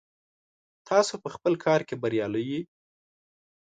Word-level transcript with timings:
تاسو 0.89 1.13
په 1.23 1.29
خپل 1.35 1.53
کار 1.65 1.81
کې 1.87 1.95
بریالي 2.01 2.43
یئ. 2.51 2.61